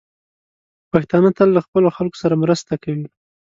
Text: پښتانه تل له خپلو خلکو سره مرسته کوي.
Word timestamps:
پښتانه 0.91 1.29
تل 1.37 1.49
له 1.55 1.61
خپلو 1.65 1.87
خلکو 1.97 2.17
سره 2.23 2.35
مرسته 2.43 2.73
کوي. 2.83 3.05